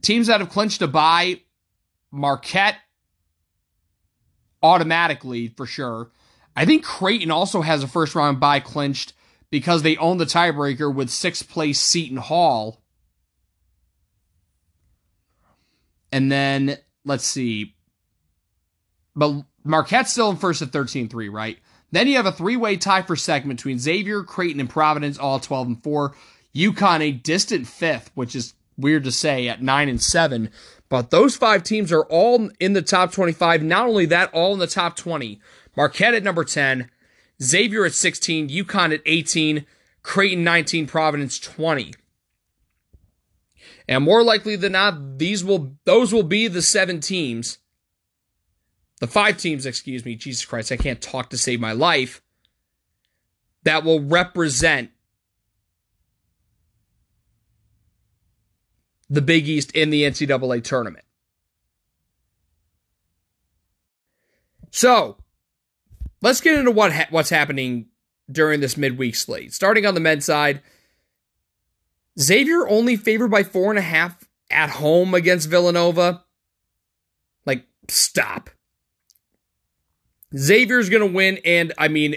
[0.02, 1.40] Teams that have clinched a bye,
[2.12, 2.76] Marquette
[4.62, 6.12] automatically for sure.
[6.56, 9.14] I think Creighton also has a first round bye clinched
[9.50, 12.83] because they own the tiebreaker with sixth place Seton Hall.
[16.14, 17.74] And then let's see.
[19.16, 21.58] But Marquette's still in first at 13 3, right?
[21.92, 25.40] Then you have a three way tie for second between Xavier, Creighton, and Providence, all
[25.40, 26.16] 12 and 4.
[26.56, 30.52] UConn, a distant fifth, which is weird to say, at 9 and 7.
[30.88, 33.64] But those five teams are all in the top 25.
[33.64, 35.42] Not only that, all in the top 20.
[35.76, 36.92] Marquette at number 10,
[37.42, 39.66] Xavier at 16, UConn at 18,
[40.04, 41.96] Creighton 19, Providence 20.
[43.88, 47.58] And more likely than not, these will those will be the seven teams.
[49.00, 52.22] The five teams, excuse me, Jesus Christ, I can't talk to save my life.
[53.64, 54.92] That will represent
[59.10, 61.06] the Big East in the NCAA tournament.
[64.72, 65.18] So,
[66.22, 67.88] let's get into what ha- what's happening
[68.32, 69.54] during this midweek slate.
[69.54, 70.62] Starting on the men's side,
[72.20, 76.24] Xavier only favored by four and a half at home against Villanova.
[77.46, 78.50] Like, stop.
[80.36, 81.40] Xavier's going to win.
[81.44, 82.16] And I mean,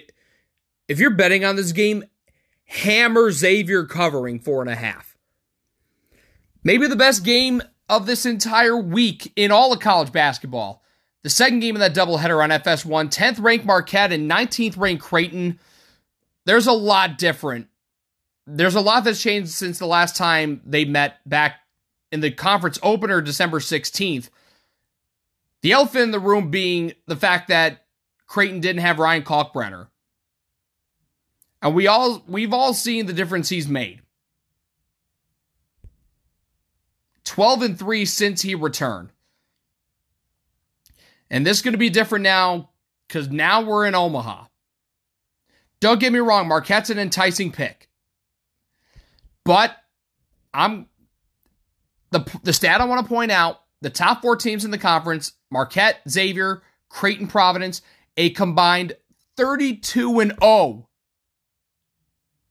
[0.88, 2.04] if you're betting on this game,
[2.64, 5.16] hammer Xavier covering four and a half.
[6.62, 10.82] Maybe the best game of this entire week in all of college basketball.
[11.22, 15.58] The second game of that doubleheader on FS1, 10th ranked Marquette and 19th ranked Creighton.
[16.44, 17.68] There's a lot different
[18.46, 21.60] there's a lot that's changed since the last time they met back
[22.12, 24.30] in the conference opener December 16th.
[25.62, 27.86] The elephant in the room being the fact that
[28.26, 29.88] Creighton didn't have Ryan Kalkbrenner.
[31.60, 34.02] And we all we've all seen the difference he's made.
[37.24, 39.10] 12 and 3 since he returned.
[41.28, 42.70] And this is going to be different now
[43.08, 44.44] cuz now we're in Omaha.
[45.80, 47.88] Don't get me wrong, Marquette's an enticing pick.
[49.46, 49.76] But
[50.52, 50.88] I'm
[52.10, 55.32] the the stat I want to point out: the top four teams in the conference:
[55.50, 57.80] Marquette, Xavier, Creighton, Providence,
[58.16, 58.94] a combined
[59.36, 60.88] 32 and 0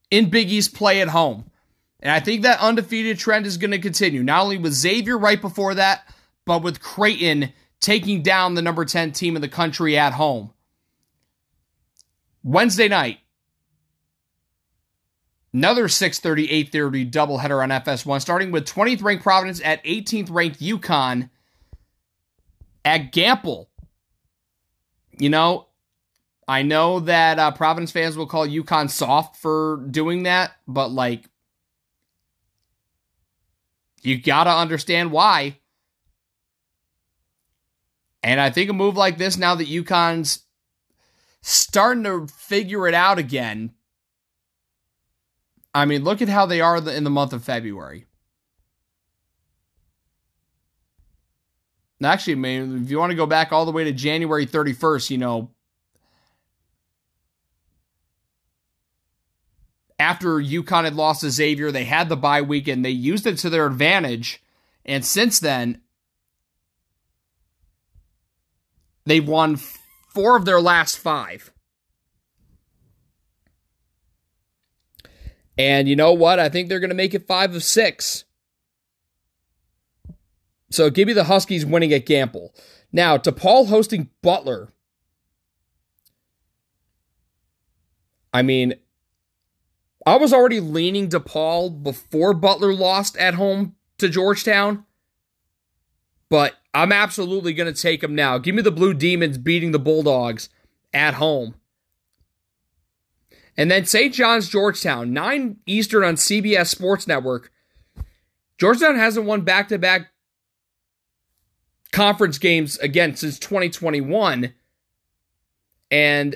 [0.09, 1.51] in Big East play at home.
[1.99, 4.23] And I think that undefeated trend is going to continue.
[4.23, 6.07] Not only with Xavier right before that,
[6.45, 10.53] but with Creighton taking down the number 10 team in the country at home.
[12.43, 13.19] Wednesday night,
[15.55, 21.29] Another 6:30, 8:30 doubleheader on FS1, starting with 20th ranked Providence at 18th ranked UConn
[22.83, 23.69] at Gamble.
[25.17, 25.67] You know,
[26.45, 31.29] I know that uh, Providence fans will call UConn soft for doing that, but like,
[34.01, 35.59] you gotta understand why.
[38.21, 40.43] And I think a move like this, now that UConn's
[41.41, 43.71] starting to figure it out again,
[45.76, 48.05] I mean, look at how they are in the month of February.
[52.01, 55.09] Actually, I mean, if you want to go back all the way to January 31st,
[55.09, 55.51] you know,
[59.99, 63.38] after UConn had lost to Xavier, they had the bye week and they used it
[63.39, 64.41] to their advantage.
[64.86, 65.82] And since then,
[69.05, 71.51] they've won four of their last five.
[75.57, 76.39] And you know what?
[76.39, 78.25] I think they're going to make it five of six.
[80.69, 82.53] So give me the Huskies winning at Gamble.
[82.91, 84.73] Now, DePaul hosting Butler.
[88.33, 88.73] I mean,
[90.05, 94.85] I was already leaning DePaul before Butler lost at home to Georgetown,
[96.29, 98.37] but I'm absolutely going to take them now.
[98.37, 100.49] Give me the Blue Demons beating the Bulldogs
[100.93, 101.55] at home.
[103.57, 104.13] And then St.
[104.13, 107.51] John's Georgetown, 9 Eastern on CBS Sports Network.
[108.57, 110.11] Georgetown hasn't won back to back
[111.91, 114.53] conference games again since 2021.
[115.89, 116.35] And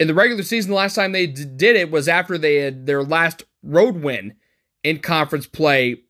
[0.00, 2.86] in the regular season, the last time they d- did it was after they had
[2.86, 4.34] their last road win
[4.82, 6.02] in conference play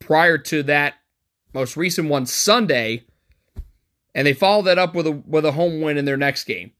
[0.00, 0.94] prior to that
[1.54, 3.04] most recent one Sunday.
[4.14, 6.72] And they followed that up with a with a home win in their next game.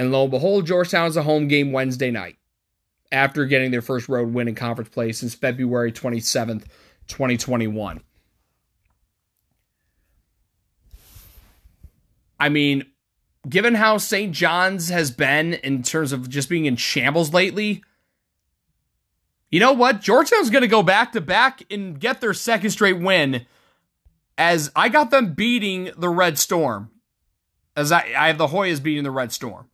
[0.00, 2.38] And lo and behold, Georgetown is a home game Wednesday night
[3.12, 6.64] after getting their first road win in conference play since February 27th,
[7.06, 8.00] 2021.
[12.38, 12.86] I mean,
[13.46, 14.32] given how St.
[14.32, 17.84] John's has been in terms of just being in shambles lately,
[19.50, 20.00] you know what?
[20.00, 23.44] Georgetown's going to go back to back and get their second straight win
[24.38, 26.90] as I got them beating the Red Storm.
[27.76, 29.69] As I, I have the Hoyas beating the Red Storm.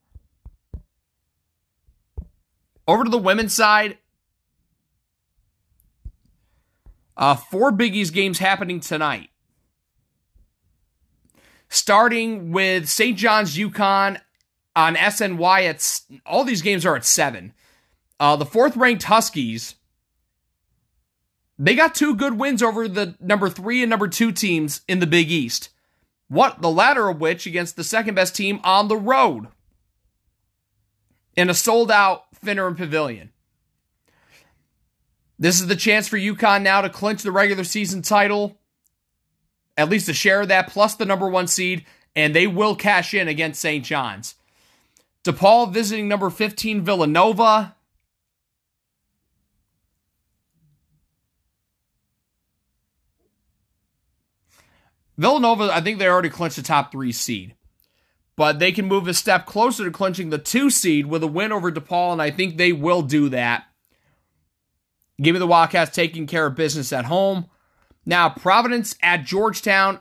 [2.89, 3.99] Over to the women's side.
[7.17, 9.31] Uh, four Biggies games happening tonight.
[11.69, 13.17] Starting with St.
[13.17, 14.21] John's UConn
[14.77, 15.69] on SNY.
[15.69, 17.55] It's all these games are at seven.
[18.21, 19.75] Uh, the fourth ranked Huskies.
[21.59, 25.07] They got two good wins over the number three and number two teams in the
[25.07, 25.71] Big East.
[26.29, 29.49] What the latter of which against the second best team on the road
[31.35, 33.31] in a sold out Finneran Pavilion.
[35.39, 38.59] This is the chance for UConn now to clinch the regular season title,
[39.77, 41.85] at least a share of that, plus the number one seed,
[42.15, 43.85] and they will cash in against St.
[43.85, 44.37] John's.
[45.25, 47.75] DePaul visiting number 15 Villanova.
[55.19, 57.56] Villanova, I think they already clinched the top three seed
[58.37, 61.53] but they can move a step closer to clinching the two seed with a win
[61.53, 63.65] over DePaul, and I think they will do that.
[65.21, 67.47] Give me the Wildcats taking care of business at home.
[68.05, 70.01] Now, Providence at Georgetown.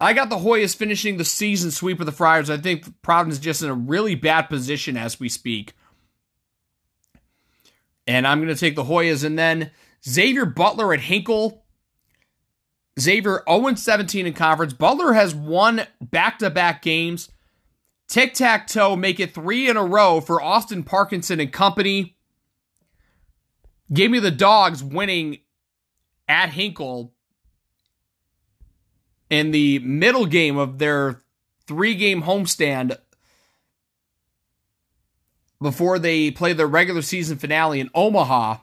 [0.00, 2.50] I got the Hoyas finishing the season sweep of the Friars.
[2.50, 5.74] I think Providence is just in a really bad position as we speak.
[8.06, 9.22] And I'm going to take the Hoyas.
[9.22, 9.70] And then
[10.06, 11.64] Xavier Butler at Hinkle.
[12.98, 14.72] Xavier 0 17 in conference.
[14.72, 17.28] Butler has won back to back games.
[18.08, 22.16] Tic tac toe make it three in a row for Austin Parkinson and company.
[23.92, 25.38] Gave me the dogs winning
[26.28, 27.12] at Hinkle
[29.30, 31.22] in the middle game of their
[31.66, 32.96] three game homestand
[35.60, 38.58] before they play their regular season finale in Omaha.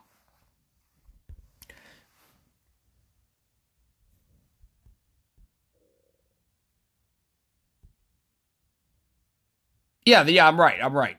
[10.06, 10.80] Yeah, yeah, I'm right.
[10.82, 11.18] I'm right.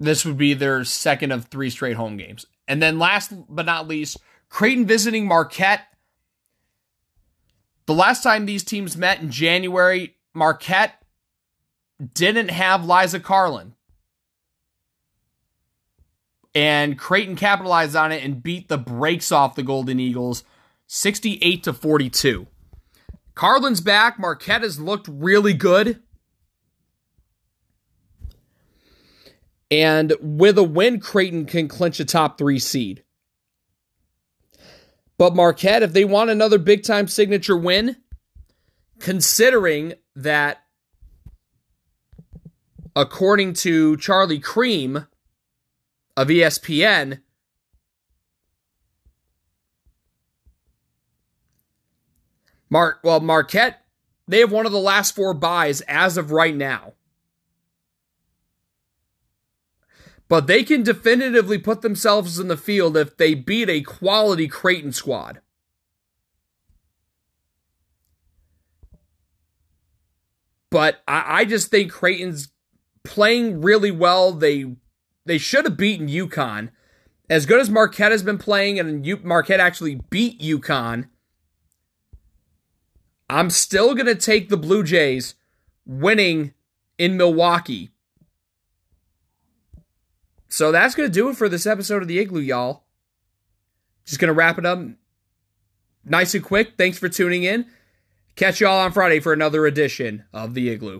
[0.00, 2.46] This would be their second of three straight home games.
[2.66, 4.18] And then last but not least,
[4.48, 5.86] Creighton visiting Marquette.
[7.86, 11.02] The last time these teams met in January, Marquette
[12.14, 13.72] didn't have Liza Karlen.
[16.54, 20.44] And Creighton capitalized on it and beat the brakes off the Golden Eagles
[20.86, 22.46] 68 to 42.
[23.38, 24.18] Karlen's back.
[24.18, 26.02] Marquette has looked really good.
[29.70, 33.04] And with a win, Creighton can clinch a top three seed.
[35.18, 37.98] But Marquette, if they want another big time signature win,
[38.98, 40.64] considering that
[42.96, 45.06] according to Charlie Creme
[46.16, 47.20] of ESPN,
[52.70, 53.84] Mark, well, Marquette,
[54.26, 56.92] they have one of the last four byes as of right now.
[60.28, 64.92] But they can definitively put themselves in the field if they beat a quality Creighton
[64.92, 65.40] squad.
[70.70, 72.48] But I, I just think Creighton's
[73.04, 74.32] playing really well.
[74.32, 74.76] They
[75.24, 76.70] they should have beaten UConn.
[77.30, 81.08] As good as Marquette has been playing, and Marquette actually beat UConn
[83.30, 85.34] I'm still going to take the Blue Jays
[85.86, 86.54] winning
[86.96, 87.90] in Milwaukee.
[90.48, 92.84] so that's going to do it for this episode of the Igloo, y'all.
[94.06, 94.80] Just going to wrap it up
[96.04, 96.72] nice and quick.
[96.78, 97.66] Thanks for tuning in.
[98.36, 100.96] Catch y'all on Friday for another edition of the Igloo.